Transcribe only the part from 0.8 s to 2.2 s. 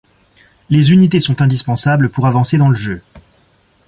unités sont indispensables